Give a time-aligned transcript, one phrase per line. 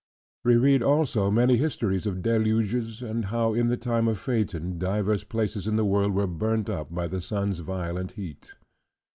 [0.43, 5.23] We read also many histories of deluges: and how in the time of Phaeton, divers
[5.23, 8.53] places in the world were burnt up, by the sun's violent heat.